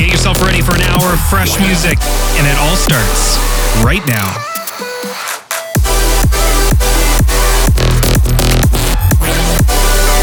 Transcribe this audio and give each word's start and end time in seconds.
So 0.00 0.06
get 0.06 0.12
yourself 0.12 0.40
ready 0.40 0.62
for 0.62 0.74
an 0.74 0.80
hour 0.80 1.12
of 1.12 1.20
fresh 1.28 1.60
music, 1.60 1.98
and 2.38 2.46
it 2.46 2.56
all 2.56 2.74
starts 2.74 3.36
right 3.84 4.00
now. 4.06 4.32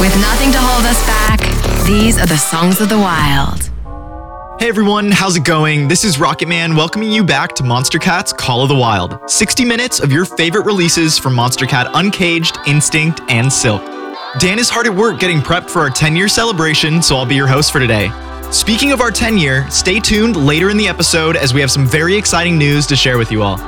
With 0.01 0.19
nothing 0.19 0.51
to 0.51 0.57
hold 0.59 0.83
us 0.83 1.05
back, 1.05 1.41
these 1.85 2.17
are 2.17 2.25
the 2.25 2.37
songs 2.37 2.81
of 2.81 2.89
the 2.89 2.97
wild. 2.97 3.69
Hey 4.59 4.67
everyone, 4.67 5.11
how's 5.11 5.35
it 5.35 5.43
going? 5.43 5.87
This 5.87 6.03
is 6.03 6.19
Rocket 6.19 6.47
Man 6.47 6.75
welcoming 6.75 7.11
you 7.11 7.23
back 7.23 7.53
to 7.53 7.61
Monstercat's 7.61 8.33
Call 8.33 8.63
of 8.63 8.69
the 8.69 8.75
Wild. 8.75 9.29
60 9.29 9.63
minutes 9.63 9.99
of 9.99 10.11
your 10.11 10.25
favorite 10.25 10.65
releases 10.65 11.19
from 11.19 11.35
Monstercat 11.35 11.91
Uncaged, 11.93 12.57
Instinct, 12.65 13.21
and 13.29 13.53
Silk. 13.53 13.85
Dan 14.39 14.57
is 14.57 14.71
hard 14.71 14.87
at 14.87 14.95
work 14.95 15.19
getting 15.19 15.37
prepped 15.37 15.69
for 15.69 15.81
our 15.81 15.91
10 15.91 16.15
year 16.15 16.27
celebration, 16.27 17.03
so 17.03 17.15
I'll 17.15 17.27
be 17.27 17.35
your 17.35 17.45
host 17.45 17.71
for 17.71 17.77
today. 17.77 18.09
Speaking 18.51 18.93
of 18.93 19.01
our 19.01 19.11
10 19.11 19.37
year, 19.37 19.69
stay 19.69 19.99
tuned 19.99 20.37
later 20.37 20.69
in 20.69 20.77
the 20.77 20.87
episode 20.87 21.35
as 21.35 21.53
we 21.53 21.59
have 21.59 21.69
some 21.69 21.85
very 21.85 22.15
exciting 22.15 22.57
news 22.57 22.87
to 22.87 22.95
share 22.95 23.17
with 23.17 23.29
you 23.29 23.43
all. 23.43 23.59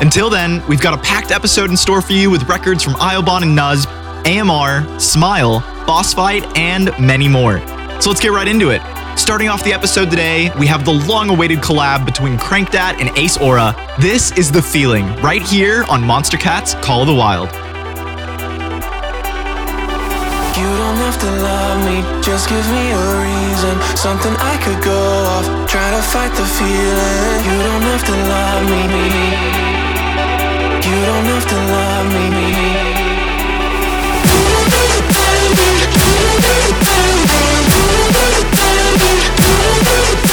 Until 0.00 0.30
then, 0.30 0.66
we've 0.66 0.80
got 0.80 0.98
a 0.98 1.02
packed 1.02 1.30
episode 1.30 1.68
in 1.68 1.76
store 1.76 2.00
for 2.00 2.14
you 2.14 2.30
with 2.30 2.48
records 2.48 2.82
from 2.82 2.94
Iobon 2.94 3.42
and 3.42 3.56
Nuz, 3.56 3.86
AMR, 4.26 4.98
Smile, 4.98 5.60
Boss 5.86 6.14
Fight, 6.14 6.44
and 6.56 6.98
many 6.98 7.28
more. 7.28 7.58
So 8.00 8.08
let's 8.08 8.20
get 8.20 8.32
right 8.32 8.48
into 8.48 8.70
it. 8.70 8.80
Starting 9.18 9.48
off 9.48 9.62
the 9.64 9.72
episode 9.74 10.10
today, 10.10 10.50
we 10.58 10.66
have 10.66 10.86
the 10.86 10.92
long 10.92 11.28
awaited 11.28 11.58
collab 11.58 12.06
between 12.06 12.38
Crankdat 12.38 12.98
and 13.00 13.16
Ace 13.18 13.36
Aura. 13.36 13.76
This 14.00 14.32
is 14.32 14.50
The 14.50 14.62
Feeling, 14.62 15.14
right 15.16 15.42
here 15.42 15.84
on 15.90 16.02
Monstercat's 16.02 16.74
Call 16.76 17.02
of 17.02 17.06
the 17.06 17.14
Wild. 17.14 17.50
Don't 20.90 21.06
have 21.06 21.18
to 21.20 21.30
love 21.30 21.84
me, 21.84 22.02
just 22.20 22.48
give 22.48 22.66
me 22.72 22.90
a 22.90 23.04
reason. 23.22 23.74
Something 23.96 24.34
I 24.38 24.56
could 24.64 24.82
go 24.82 24.98
off, 25.34 25.46
try 25.70 25.88
to 25.88 26.02
fight 26.02 26.32
the 26.34 26.44
feeling. 26.58 27.44
You 27.46 27.56
don't 27.68 27.84
have 27.92 28.04
to 28.10 28.16
love 28.34 28.64
me. 28.72 28.82
You 30.90 30.98
don't 31.10 31.26
have 31.30 31.46
to 31.46 31.58
love 31.74 32.06
You 40.24 40.29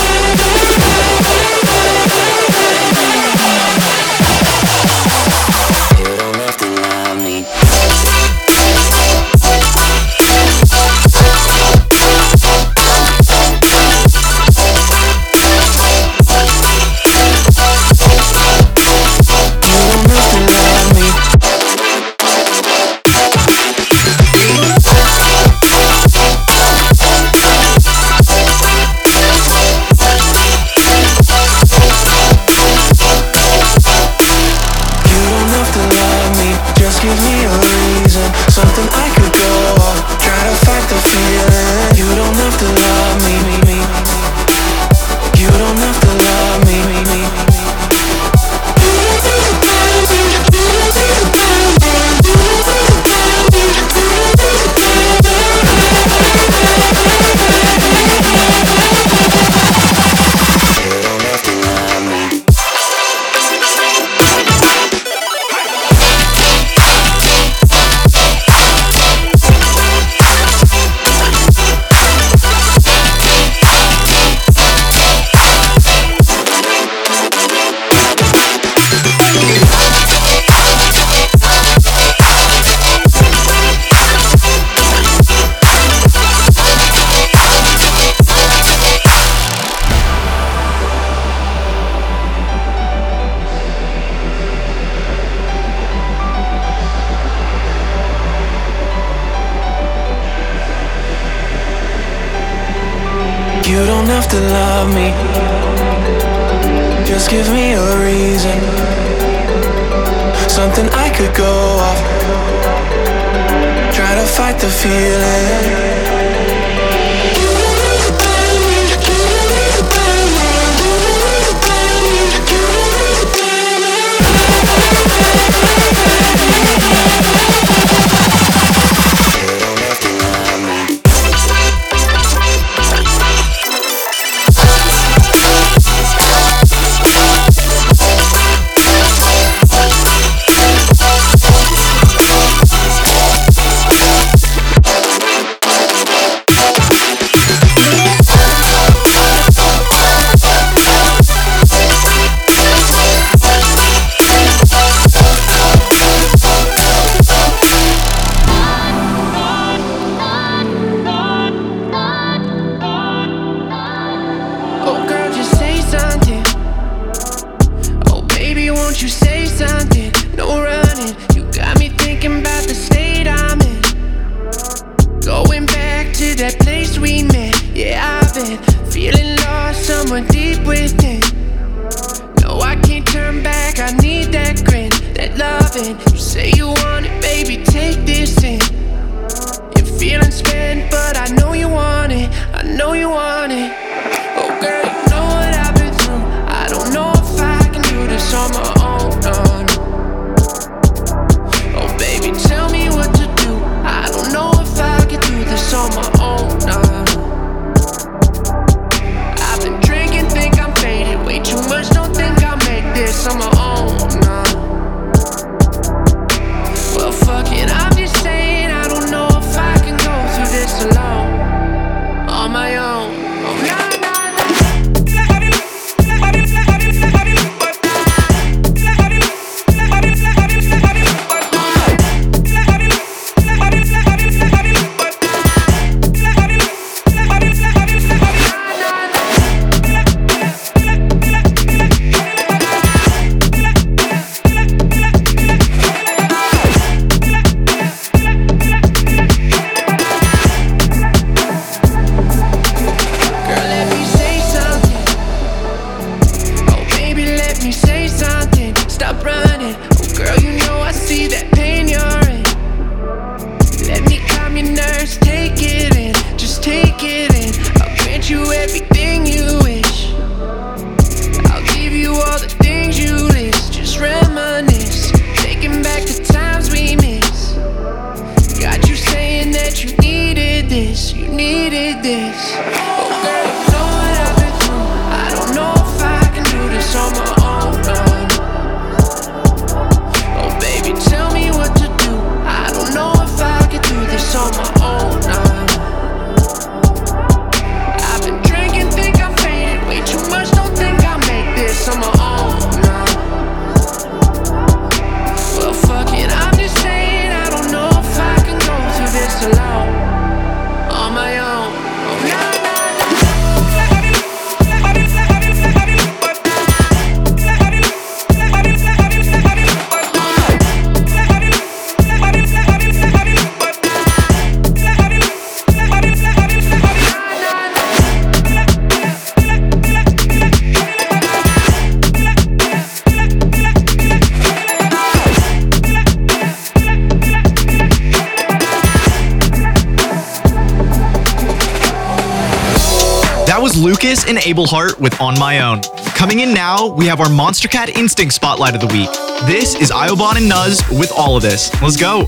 Feeble 344.58 344.70
Heart 344.70 345.00
with 345.00 345.22
On 345.22 345.38
My 345.38 345.60
Own. 345.60 345.82
Coming 346.16 346.40
in 346.40 346.52
now, 346.52 346.88
we 346.88 347.06
have 347.06 347.20
our 347.20 347.28
Monstercat 347.28 347.90
Instinct 347.90 348.34
Spotlight 348.34 348.74
of 348.74 348.82
the 348.82 348.88
Week. 348.88 349.12
This 349.46 349.76
is 349.76 349.92
Iobon 349.92 350.38
and 350.38 350.52
Nuz 350.52 351.00
with 351.00 351.12
all 351.16 351.36
of 351.36 351.44
this. 351.44 351.70
Let's 351.80 351.96
go. 351.96 352.26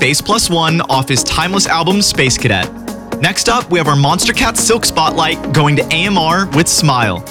Space 0.00 0.22
Plus 0.22 0.48
One 0.48 0.80
off 0.88 1.10
his 1.10 1.22
timeless 1.22 1.66
album 1.66 2.00
Space 2.00 2.38
Cadet. 2.38 2.72
Next 3.20 3.50
up, 3.50 3.70
we 3.70 3.78
have 3.78 3.86
our 3.86 3.96
Monstercat 3.96 4.56
Silk 4.56 4.86
Spotlight 4.86 5.52
going 5.52 5.76
to 5.76 5.82
AMR 5.94 6.46
with 6.56 6.68
Smile. 6.68 7.22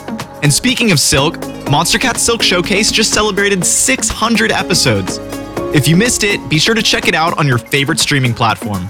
And 0.43 0.53
speaking 0.53 0.91
of 0.91 0.99
Silk, 0.99 1.37
Monstercat 1.65 2.17
Silk 2.17 2.43
Showcase 2.43 2.91
just 2.91 3.11
celebrated 3.11 3.65
600 3.65 4.51
episodes. 4.51 5.17
If 5.73 5.87
you 5.87 5.97
missed 5.97 6.23
it, 6.23 6.47
be 6.47 6.59
sure 6.59 6.75
to 6.75 6.83
check 6.83 7.07
it 7.07 7.15
out 7.15 7.35
on 7.39 7.47
your 7.47 7.57
favorite 7.57 7.99
streaming 7.99 8.35
platform. 8.35 8.87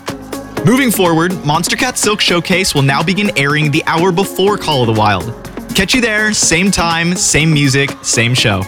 Moving 0.66 0.92
forward, 0.92 1.32
Monstercat 1.32 1.96
Silk 1.96 2.20
Showcase 2.20 2.76
will 2.76 2.82
now 2.82 3.02
begin 3.02 3.32
airing 3.38 3.72
the 3.72 3.82
hour 3.86 4.12
before 4.12 4.58
Call 4.58 4.82
of 4.82 4.94
the 4.94 5.00
Wild. 5.00 5.34
Catch 5.74 5.94
you 5.94 6.02
there, 6.02 6.34
same 6.34 6.70
time, 6.70 7.16
same 7.16 7.54
music, 7.54 7.92
same 8.02 8.34
show. 8.34 8.62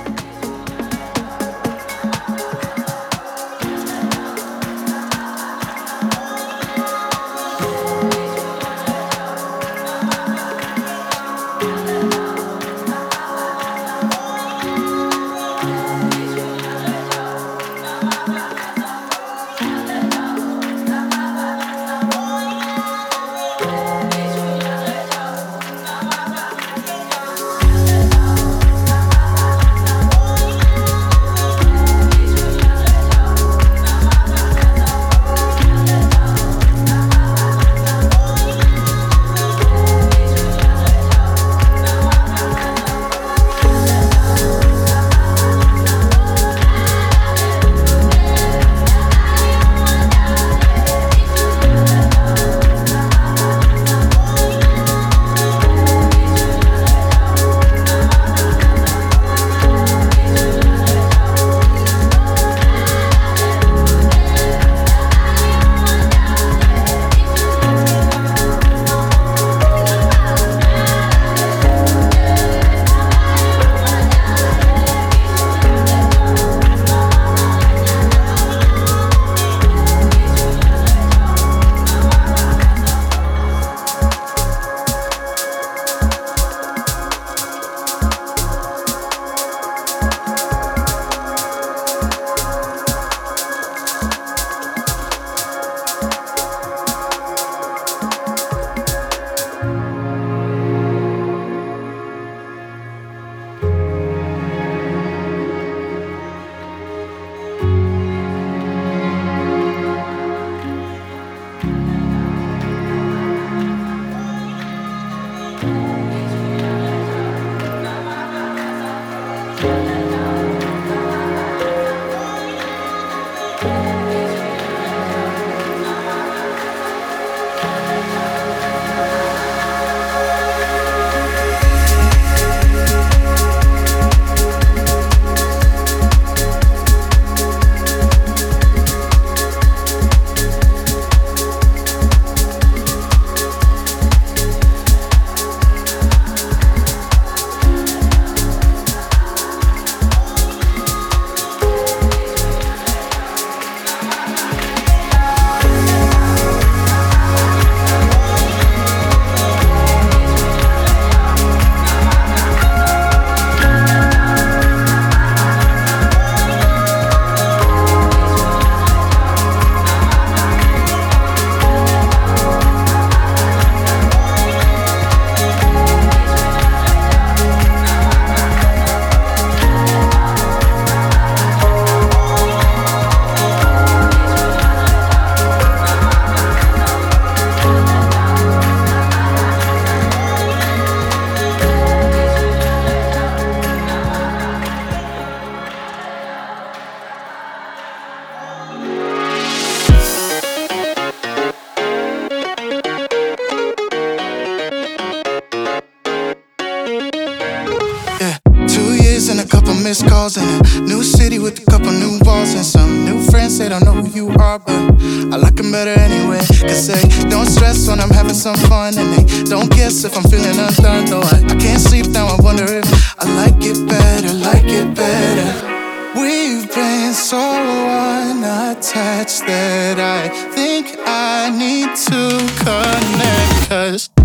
Unattached 228.82 229.46
that 229.46 230.00
I 230.00 230.28
think 230.56 230.88
I 231.06 231.50
need 231.52 231.96
to 232.08 232.30
connect. 232.64 233.70
Cause 233.70 234.21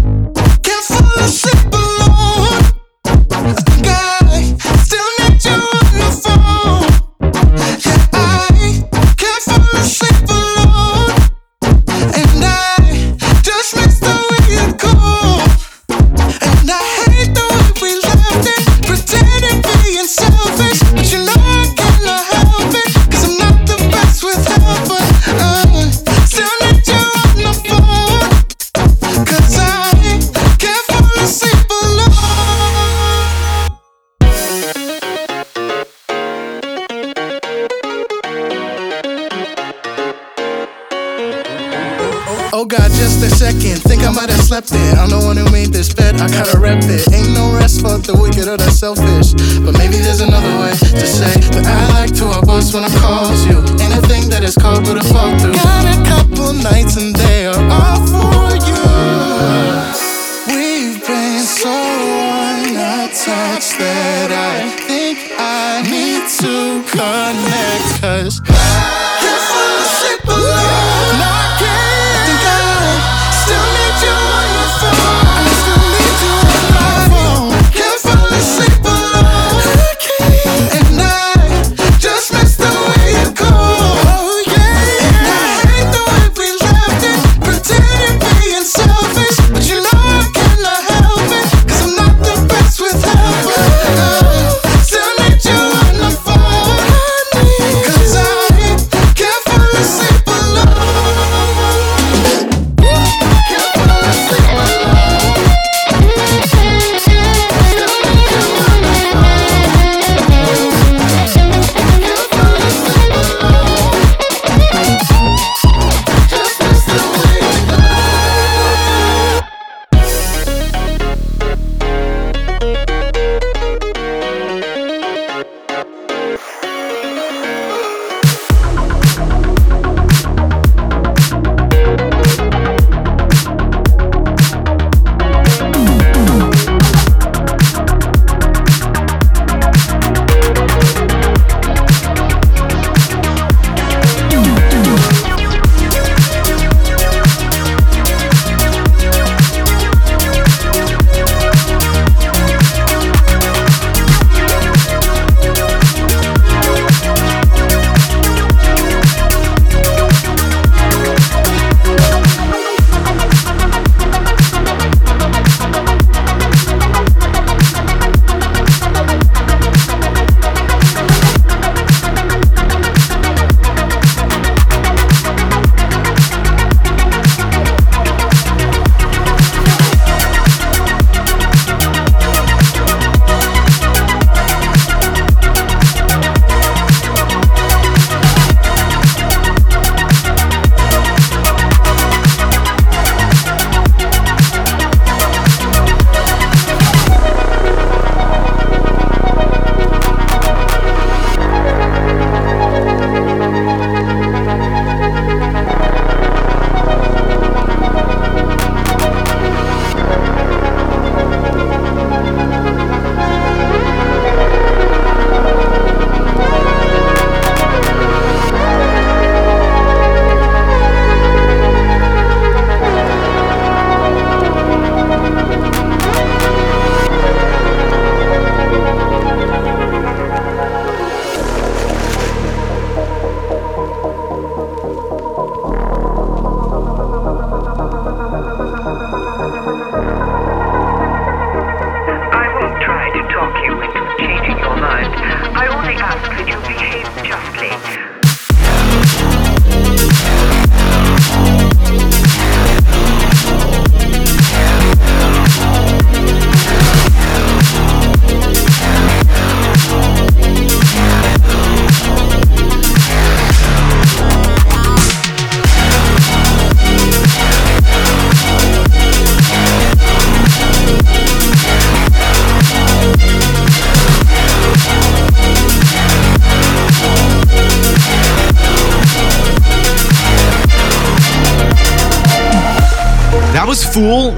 the 48.59 48.67
wicked 48.67 48.73
selfish. 48.73 49.35
But 49.65 49.77
maybe 49.79 49.97
there's 49.99 50.21
another 50.21 50.53
way 50.61 50.71
to 50.73 51.07
say 51.07 51.33
that 51.53 51.67
I 51.67 52.01
like 52.01 52.15
to 52.17 52.27
our 52.27 52.43
boss 52.43 52.73
when 52.75 52.85
I 52.85 52.91
calls 53.01 53.45
you. 53.47 53.59
Anything 53.81 54.29
that 54.31 54.43
is 54.45 54.55
called 54.57 54.87
would 54.87 54.99
a 54.99 55.05
fall 55.05 55.39
through. 55.39 55.55
Got 55.55 55.85
a 55.85 55.97
couple 56.09 56.53
nights 56.53 56.97
and 56.97 57.15
they 57.15 57.26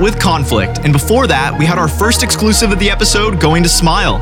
with 0.00 0.18
Conflict, 0.18 0.80
and 0.84 0.92
before 0.92 1.26
that, 1.26 1.56
we 1.58 1.64
had 1.64 1.78
our 1.78 1.88
first 1.88 2.22
exclusive 2.22 2.72
of 2.72 2.78
the 2.78 2.90
episode 2.90 3.40
going 3.40 3.62
to 3.62 3.68
Smile. 3.68 4.18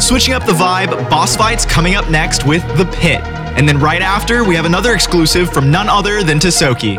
Switching 0.00 0.34
up 0.34 0.46
the 0.46 0.52
vibe, 0.52 1.08
Boss 1.10 1.36
Fight's 1.36 1.64
coming 1.64 1.94
up 1.94 2.08
next 2.10 2.46
with 2.46 2.62
The 2.76 2.84
Pit, 2.86 3.20
and 3.22 3.68
then 3.68 3.78
right 3.78 4.02
after, 4.02 4.44
we 4.44 4.54
have 4.54 4.64
another 4.64 4.94
exclusive 4.94 5.52
from 5.52 5.70
none 5.70 5.88
other 5.88 6.22
than 6.22 6.38
Tisoki. 6.38 6.96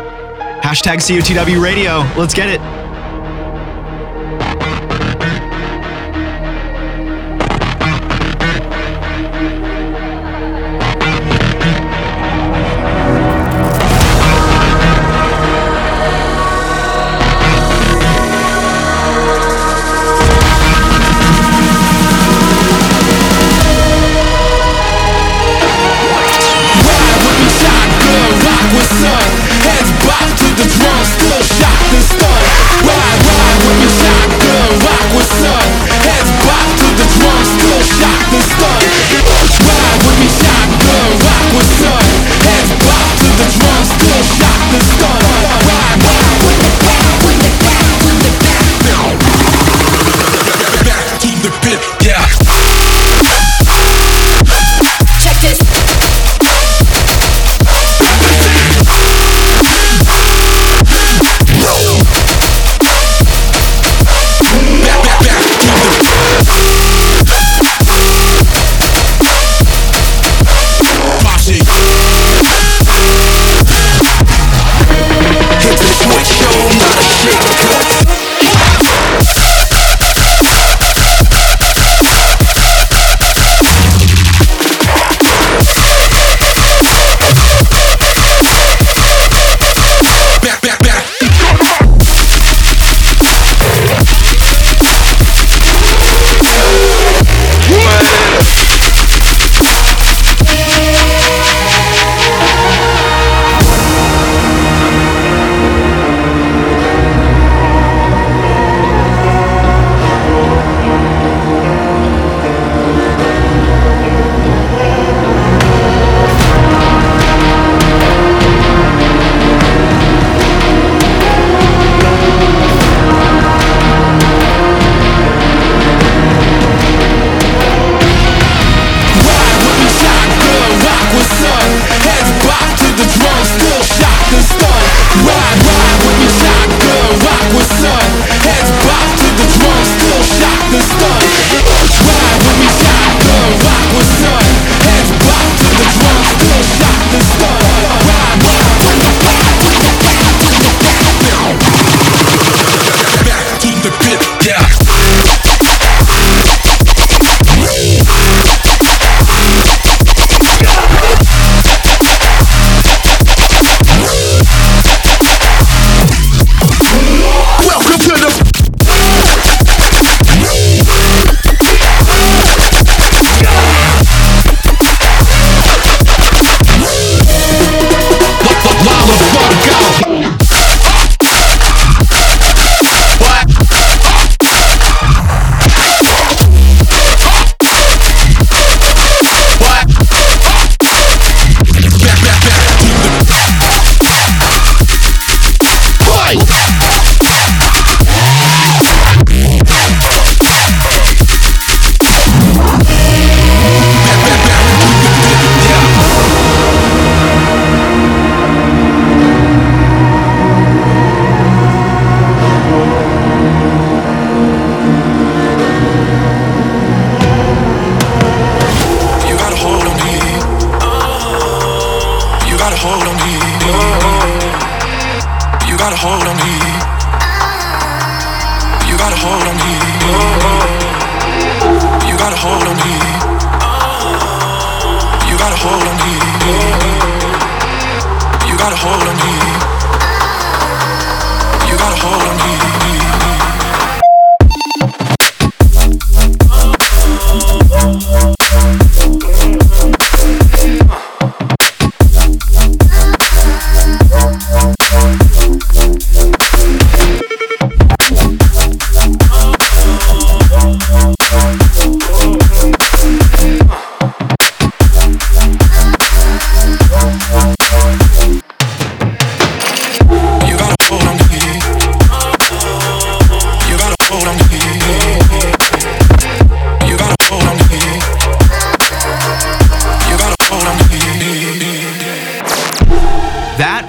Hashtag 0.60 0.98
COTW 0.98 1.62
Radio, 1.62 1.98
let's 2.16 2.34
get 2.34 2.48
it. 2.48 2.59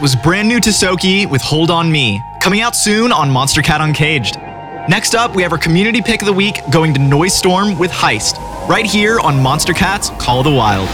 was 0.01 0.15
brand 0.15 0.47
new 0.47 0.59
Tisoki 0.59 1.29
with 1.29 1.43
Hold 1.43 1.69
On 1.69 1.91
Me, 1.91 2.23
coming 2.39 2.61
out 2.61 2.75
soon 2.75 3.11
on 3.11 3.29
Monstercat 3.29 3.81
Uncaged. 3.81 4.35
Next 4.89 5.13
up, 5.13 5.35
we 5.35 5.43
have 5.43 5.51
our 5.51 5.59
community 5.59 6.01
pick 6.01 6.23
of 6.23 6.25
the 6.25 6.33
week 6.33 6.59
going 6.71 6.91
to 6.95 6.99
Noisestorm 6.99 7.77
with 7.77 7.91
Heist, 7.91 8.39
right 8.67 8.85
here 8.85 9.19
on 9.19 9.35
Monstercat's 9.35 10.09
Call 10.19 10.39
of 10.39 10.45
the 10.45 10.51
Wild. 10.51 10.89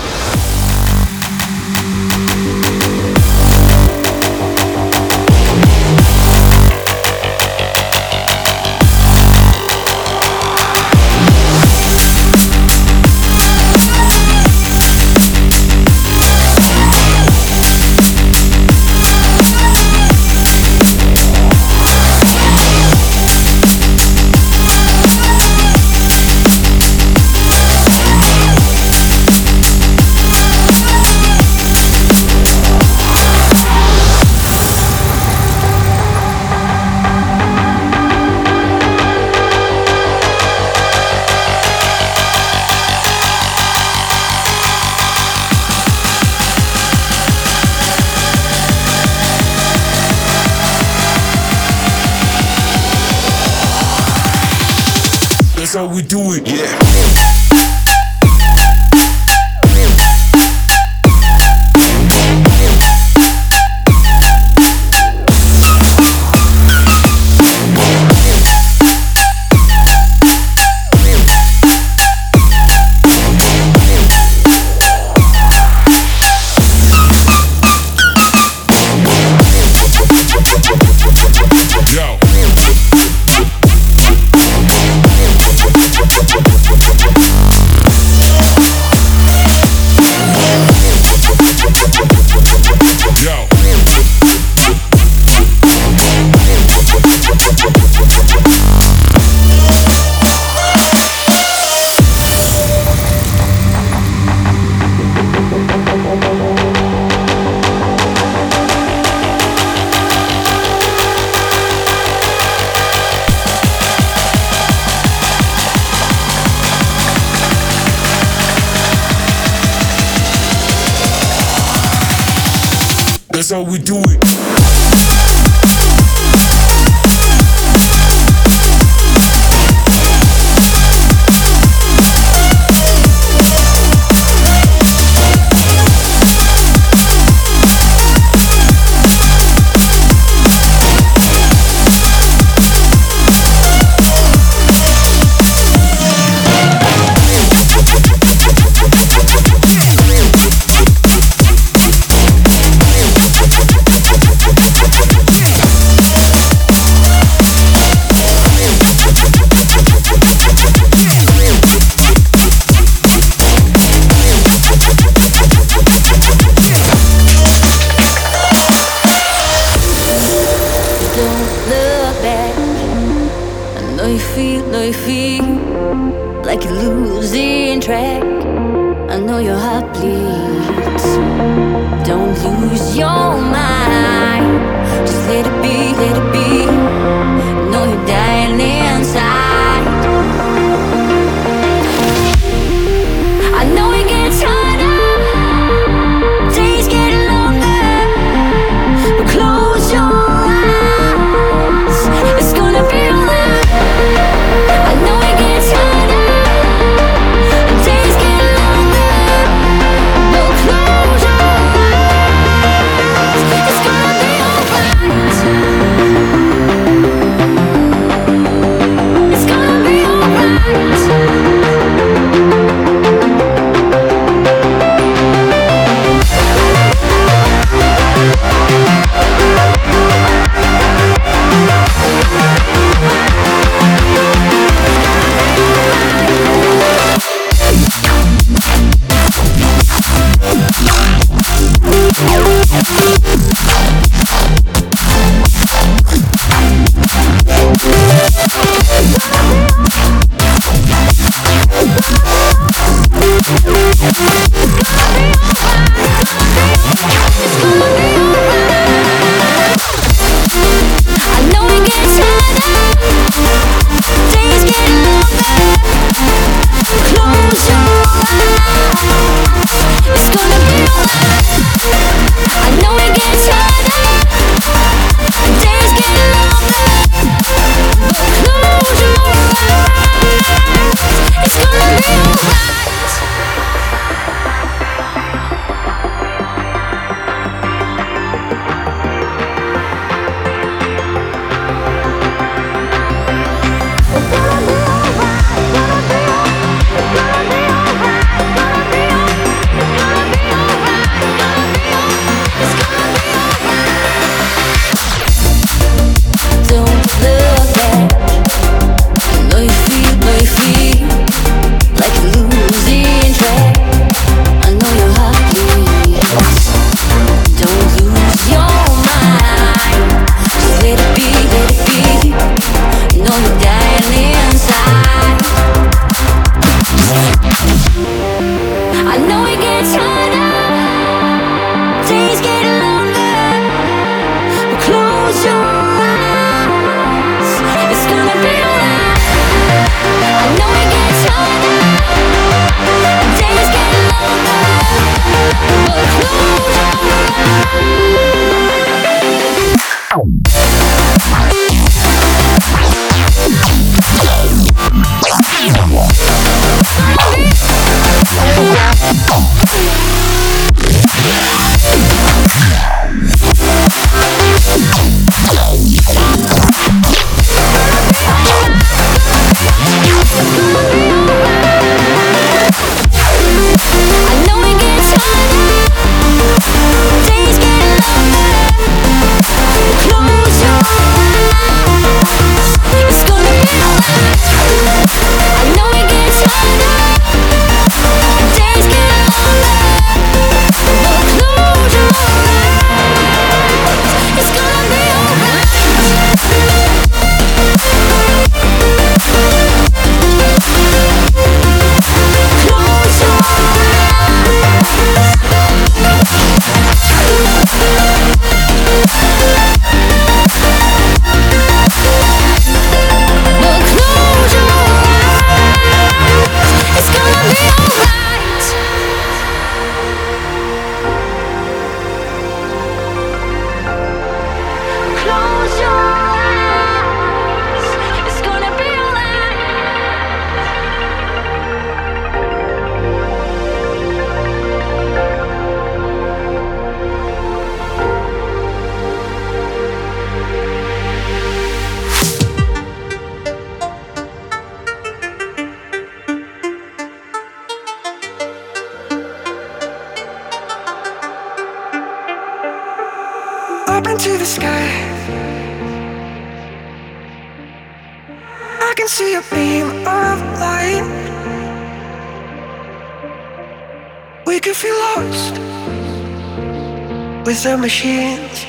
The 467.64 467.78
machines. 467.78 468.67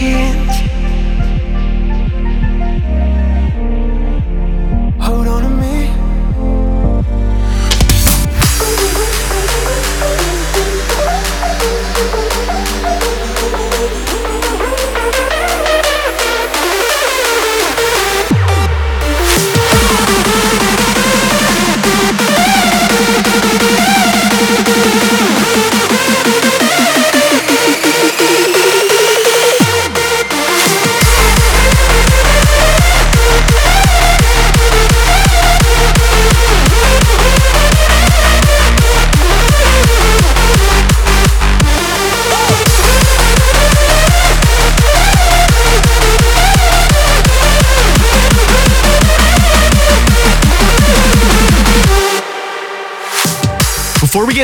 With 0.00 0.37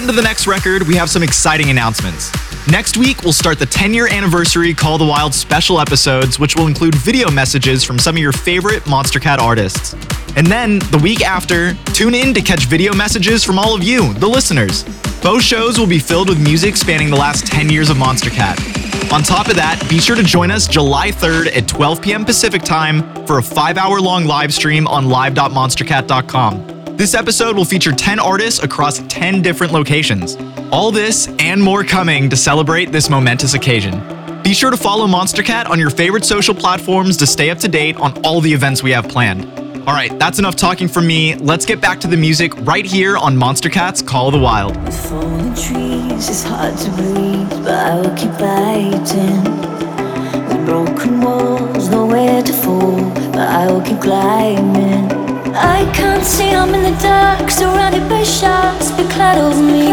into 0.05 0.14
the 0.14 0.22
next 0.22 0.46
record, 0.46 0.86
we 0.86 0.96
have 0.96 1.09
some 1.09 1.22
exciting 1.22 1.70
announcements. 1.70 2.30
Next 2.70 2.98
week, 2.98 3.22
we'll 3.22 3.32
start 3.32 3.59
the 3.59 3.64
10 3.64 3.94
year 3.94 4.07
anniversary 4.07 4.74
Call 4.74 4.98
the 4.98 5.05
Wild 5.07 5.32
special 5.32 5.80
episodes, 5.80 6.38
which 6.38 6.57
will 6.57 6.66
include 6.66 6.94
video 6.94 7.30
messages 7.30 7.82
from 7.82 7.98
some 7.98 8.14
of 8.14 8.18
your 8.18 8.32
favorite 8.32 8.82
Monstercat 8.82 9.38
artists. 9.38 9.94
And 10.36 10.46
then, 10.46 10.80
the 10.90 11.00
week 11.02 11.22
after, 11.22 11.72
tune 11.94 12.14
in 12.14 12.34
to 12.34 12.42
catch 12.42 12.66
video 12.66 12.94
messages 12.94 13.42
from 13.42 13.59
all 13.59 13.74
of 13.74 13.82
you, 13.82 14.12
the 14.14 14.28
listeners. 14.28 14.84
Both 15.22 15.42
shows 15.42 15.78
will 15.78 15.86
be 15.86 15.98
filled 15.98 16.28
with 16.28 16.42
music 16.42 16.76
spanning 16.76 17.09
the 17.09 17.16
last 17.16 17.46
10 17.46 17.70
years 17.70 17.88
of 17.88 17.96
Monstercat. 17.96 19.11
On 19.11 19.22
top 19.22 19.48
of 19.48 19.57
that, 19.57 19.82
be 19.88 20.00
sure 20.00 20.16
to 20.16 20.22
join 20.22 20.50
us 20.50 20.68
July 20.68 21.12
3rd 21.12 21.57
at 21.57 21.66
12 21.66 22.02
p.m. 22.02 22.26
Pacific 22.26 22.62
time 22.62 23.26
for 23.26 23.38
a 23.38 23.42
five 23.42 23.78
hour 23.78 24.02
long 24.02 24.26
live 24.26 24.52
stream 24.52 24.86
on 24.86 25.09
live.monstercat.com. 25.09 26.73
This 26.97 27.14
episode 27.14 27.57
will 27.57 27.64
feature 27.64 27.90
10 27.90 28.20
artists 28.20 28.62
across 28.62 29.01
10 29.09 29.42
different 29.42 29.72
locations. 29.72 30.36
All 30.70 30.92
this 30.92 31.26
and 31.40 31.61
more 31.61 31.82
coming 31.82 32.30
to 32.30 32.36
celebrate 32.36 32.92
this 32.92 33.11
momentous 33.11 33.55
occasion. 33.55 34.01
Be 34.45 34.55
sure 34.55 34.70
to 34.70 34.76
follow 34.76 35.09
Monstercat 35.09 35.68
on 35.68 35.80
your 35.80 35.90
favorite 35.90 36.24
social 36.24 36.55
platforms 36.55 37.16
to 37.16 37.26
stay 37.26 37.51
up 37.51 37.59
to 37.59 37.68
date 37.68 37.97
on 37.97 38.24
all 38.24 38.40
the 38.40 38.53
events 38.53 38.84
we 38.84 38.92
have 38.92 39.09
planned. 39.09 39.45
All 39.88 39.92
right, 39.92 40.16
that's 40.20 40.38
enough 40.38 40.55
talking 40.55 40.86
from 40.86 41.09
me. 41.09 41.34
Let's 41.34 41.66
get 41.66 41.80
back 41.80 41.99
to 41.99 42.07
the 42.07 42.16
music 42.16 42.55
right 42.59 42.86
here 42.86 43.16
on 43.16 43.36
Monstercat's 43.36 44.01
Call 44.01 44.28
of 44.28 44.34
the 44.34 44.38
Wild. 44.38 44.76
Falling 44.95 45.53
trees, 45.57 46.28
it's 46.28 46.45
hard 46.45 46.78
to 46.78 46.90
breathe, 46.90 47.64
but 47.64 47.74
I 47.74 47.97
will 47.97 48.14
keep 48.14 48.30
fighting. 48.38 49.42
With 50.47 50.64
broken 50.64 51.20
walls, 51.20 51.88
nowhere 51.88 52.40
to 52.40 52.53
fall, 52.53 53.11
but 53.32 53.49
I 53.49 53.66
will 53.66 53.82
keep 53.82 54.01
climbing. 54.01 54.93
I 55.66 55.90
can't 55.94 56.24
see, 56.24 56.50
I'm 56.50 56.74
in 56.74 56.82
the 56.82 56.96
dark, 57.02 57.50
surrounded 57.50 58.08
by 58.08 58.22
sharks, 58.22 58.90
but 58.90 59.10
over 59.38 59.62
me. 59.62 59.88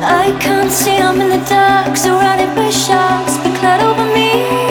I 0.00 0.36
can't 0.40 0.70
see, 0.70 0.98
I'm 0.98 1.20
in 1.20 1.30
the 1.30 1.44
dark, 1.48 1.96
surrounded 1.96 2.54
by 2.54 2.70
sharks, 2.70 3.36
but 3.38 3.58
cloud 3.58 3.82
over 3.82 4.06
me. 4.14 4.65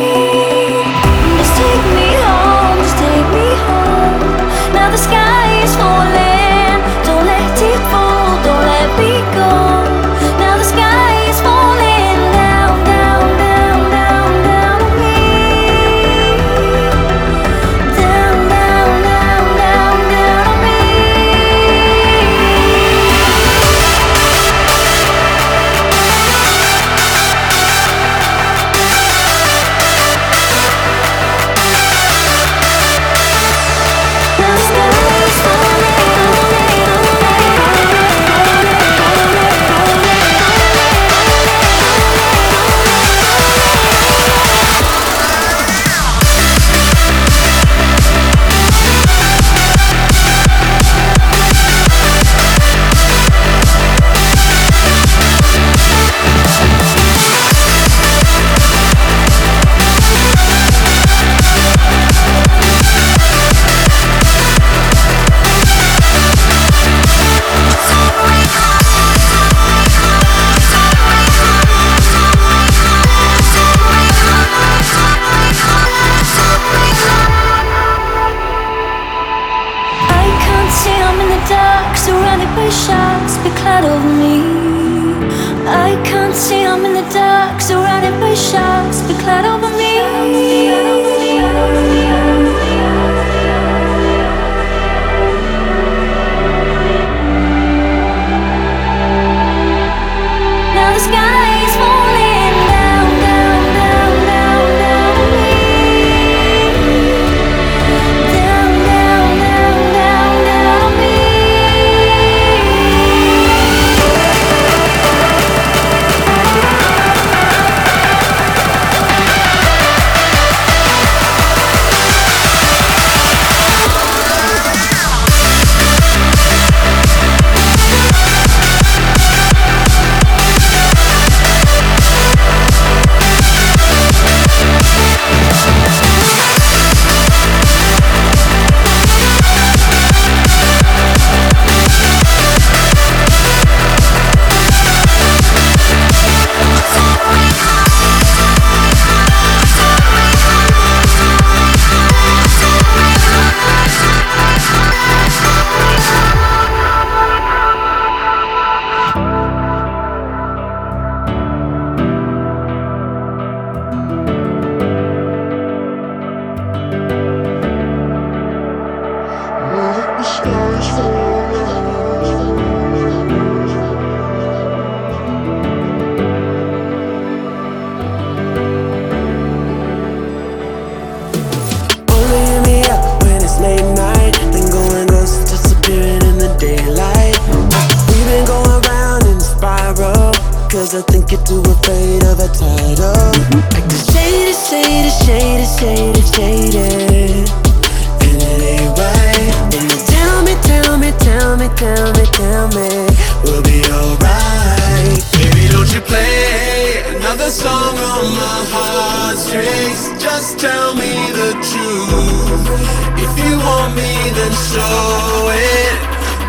me, 213.89 214.31
then 214.31 214.51
show 214.51 215.49
it. 215.51 215.99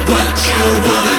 but 0.06 0.34
you 0.46 0.62
want 0.88 1.15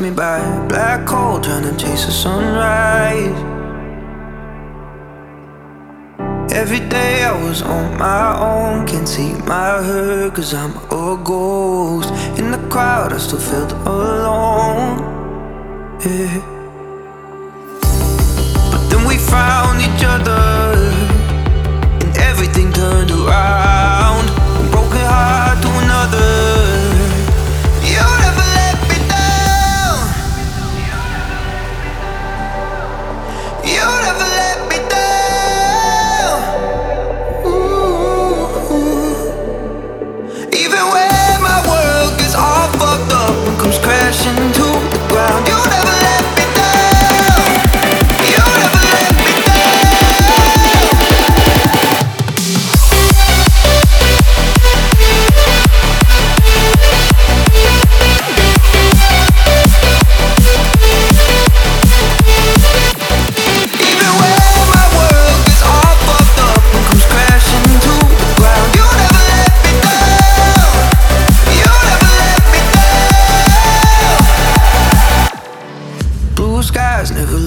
me 0.00 0.10
by. 0.10 0.40
Black 0.68 1.06
hole 1.08 1.40
trying 1.40 1.62
to 1.62 1.76
chase 1.76 2.06
the 2.06 2.12
sunrise. 2.12 3.36
Every 6.52 6.80
day 6.88 7.22
I 7.22 7.32
was 7.44 7.62
on 7.62 7.98
my 7.98 8.38
own, 8.38 8.86
can't 8.86 9.08
see 9.08 9.34
my 9.46 9.82
hurt, 9.82 10.34
cause 10.34 10.52
I'm 10.54 10.76
a 10.90 11.20
ghost. 11.22 12.10
In 12.38 12.50
the 12.50 12.58
crowd, 12.68 13.12
I 13.12 13.18
still 13.18 13.38
felt 13.38 13.72
alone. 13.86 14.98
Yeah. 16.04 16.59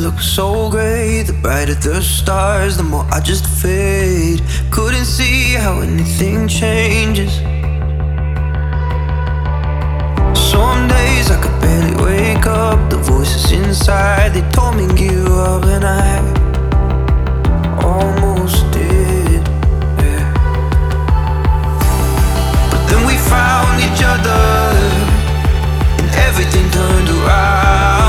look 0.03 0.19
so 0.19 0.69
great. 0.69 1.23
The 1.23 1.33
brighter 1.33 1.75
the 1.75 2.01
stars, 2.01 2.75
the 2.75 2.83
more 2.83 3.05
I 3.09 3.21
just 3.21 3.45
fade. 3.47 4.41
Couldn't 4.69 5.05
see 5.05 5.53
how 5.53 5.79
anything 5.79 6.47
changes. 6.47 7.33
Some 10.51 10.87
days 10.89 11.31
I 11.31 11.37
could 11.41 11.57
barely 11.61 11.95
wake 12.03 12.45
up. 12.45 12.89
The 12.89 12.97
voices 12.97 13.51
inside, 13.53 14.33
they 14.33 14.43
told 14.51 14.75
me 14.75 14.87
give 14.93 15.31
up, 15.49 15.63
and 15.75 15.85
I 15.85 16.19
almost 17.81 18.59
did. 18.73 19.41
Yeah. 20.03 20.27
But 22.71 22.83
then 22.89 23.01
we 23.07 23.15
found 23.33 23.75
each 23.87 24.01
other, 24.13 24.43
and 25.99 26.09
everything 26.27 26.69
turned 26.71 27.09
around. 27.09 28.02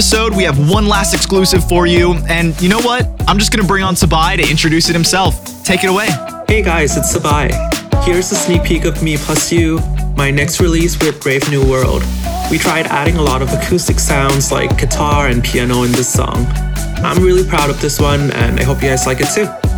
Episode, 0.00 0.34
we 0.34 0.44
have 0.44 0.70
one 0.70 0.86
last 0.86 1.12
exclusive 1.12 1.62
for 1.68 1.86
you. 1.86 2.14
And 2.26 2.58
you 2.62 2.70
know 2.70 2.80
what? 2.80 3.06
I'm 3.28 3.36
just 3.38 3.52
going 3.52 3.60
to 3.60 3.68
bring 3.68 3.84
on 3.84 3.94
Sabai 3.94 4.42
to 4.42 4.50
introduce 4.50 4.88
it 4.88 4.94
himself. 4.94 5.62
Take 5.62 5.84
it 5.84 5.90
away. 5.90 6.08
Hey 6.48 6.62
guys, 6.62 6.96
it's 6.96 7.14
Sabai. 7.14 7.52
Here's 8.02 8.32
a 8.32 8.34
sneak 8.34 8.64
peek 8.64 8.86
of 8.86 9.02
Me 9.02 9.18
Plus 9.18 9.52
You, 9.52 9.78
my 10.16 10.30
next 10.30 10.58
release 10.58 10.98
with 10.98 11.22
Brave 11.22 11.50
New 11.50 11.68
World. 11.68 12.02
We 12.50 12.56
tried 12.56 12.86
adding 12.86 13.16
a 13.16 13.22
lot 13.22 13.42
of 13.42 13.52
acoustic 13.52 13.98
sounds 13.98 14.50
like 14.50 14.78
guitar 14.78 15.26
and 15.26 15.44
piano 15.44 15.82
in 15.82 15.92
this 15.92 16.10
song. 16.10 16.46
I'm 17.04 17.22
really 17.22 17.46
proud 17.46 17.68
of 17.68 17.78
this 17.82 18.00
one 18.00 18.30
and 18.30 18.58
I 18.58 18.62
hope 18.62 18.82
you 18.82 18.88
guys 18.88 19.06
like 19.06 19.18
it 19.20 19.28
too. 19.34 19.69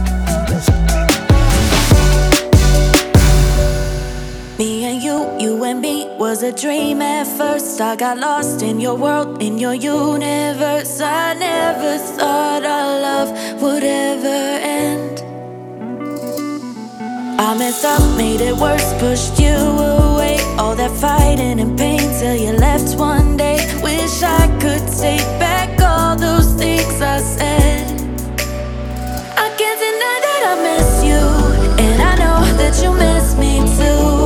A 6.43 6.53
dream 6.53 7.01
at 7.03 7.27
first. 7.27 7.81
I 7.81 7.95
got 7.95 8.19
lost 8.19 8.63
in 8.63 8.81
your 8.81 8.97
world, 8.97 9.43
in 9.43 9.59
your 9.59 9.75
universe. 9.75 11.01
I 11.01 11.35
never 11.35 11.99
thought 11.99 12.65
our 12.65 13.01
love 13.01 13.63
would 13.63 13.85
ever 13.85 14.41
end. 14.81 15.21
I 17.39 17.57
messed 17.59 17.85
up, 17.85 18.03
made 18.17 18.41
it 18.41 18.57
worse, 18.57 18.93
pushed 18.99 19.39
you 19.39 19.55
away. 19.55 20.39
All 20.59 20.75
that 20.75 20.91
fighting 20.91 21.61
and 21.61 21.79
pain 21.79 22.01
till 22.19 22.35
you 22.35 22.53
left 22.53 22.99
one 22.99 23.37
day. 23.37 23.59
Wish 23.83 24.23
I 24.23 24.47
could 24.61 24.87
take 24.99 25.27
back 25.39 25.81
all 25.81 26.17
those 26.17 26.55
things 26.55 27.01
I 27.01 27.19
said. 27.19 27.87
I 29.45 29.47
can't 29.59 29.81
deny 29.87 30.17
that 30.27 30.43
I 30.53 30.55
miss 30.69 31.05
you, 31.05 31.23
and 31.85 32.03
I 32.03 32.15
know 32.23 32.41
that 32.57 32.83
you 32.83 32.91
miss 32.95 33.37
me 33.37 33.61
too. 33.77 34.22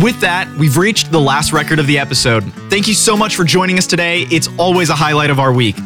With 0.00 0.20
that, 0.20 0.48
we've 0.58 0.78
reached 0.78 1.12
the 1.12 1.20
last 1.20 1.52
record 1.52 1.78
of 1.78 1.86
the 1.86 1.98
episode. 1.98 2.42
Thank 2.70 2.88
you 2.88 2.94
so 2.94 3.18
much 3.18 3.36
for 3.36 3.44
joining 3.44 3.76
us 3.76 3.86
today. 3.86 4.22
It's 4.30 4.48
always 4.56 4.88
a 4.88 4.94
highlight 4.94 5.28
of 5.28 5.38
our 5.38 5.52
week. 5.52 5.76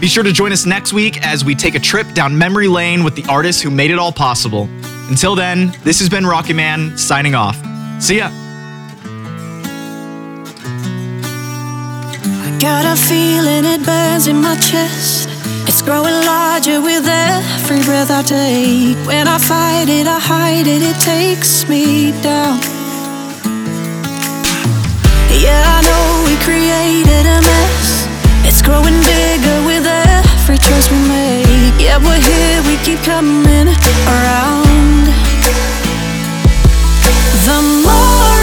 Be 0.00 0.06
sure 0.06 0.22
to 0.22 0.32
join 0.32 0.52
us 0.52 0.64
next 0.64 0.94
week 0.94 1.22
as 1.26 1.44
we 1.44 1.54
take 1.54 1.74
a 1.74 1.78
trip 1.78 2.10
down 2.14 2.38
memory 2.38 2.66
lane 2.66 3.04
with 3.04 3.14
the 3.14 3.26
artists 3.28 3.60
who 3.60 3.68
made 3.70 3.90
it 3.90 3.98
all 3.98 4.10
possible. 4.10 4.70
Until 5.10 5.34
then, 5.34 5.74
this 5.84 5.98
has 5.98 6.08
been 6.08 6.24
Rocky 6.24 6.54
Man 6.54 6.96
signing 6.96 7.34
off. 7.34 7.56
See 8.00 8.16
ya. 8.16 8.30
Got 12.58 12.86
a 12.86 12.96
feeling 12.96 13.66
it 13.66 13.84
burns 13.84 14.28
in 14.28 14.40
my 14.40 14.56
chest. 14.56 15.28
It's 15.68 15.82
growing 15.82 16.14
larger 16.24 16.80
with 16.80 17.06
every 17.06 17.82
breath 17.84 18.10
I 18.10 18.22
take. 18.22 19.06
When 19.06 19.28
I 19.28 19.36
fight 19.36 19.90
it, 19.90 20.06
I 20.06 20.18
hide 20.18 20.66
it, 20.66 20.80
it 20.80 20.98
takes 21.02 21.68
me 21.68 22.12
down. 22.22 22.77
Yeah, 25.48 25.76
I 25.76 25.80
know 25.88 26.04
we 26.28 26.34
created 26.44 27.24
a 27.24 27.38
mess. 27.40 28.06
It's 28.48 28.60
growing 28.60 28.98
bigger 29.08 29.58
with 29.64 29.86
every 29.86 30.58
choice 30.58 30.86
we 30.92 31.00
make. 31.08 31.80
Yeah, 31.80 31.96
we're 31.96 32.20
here, 32.20 32.60
we 32.68 32.76
keep 32.84 33.00
coming 33.02 33.68
around. 34.12 35.08
The 37.48 37.58
more 37.86 38.37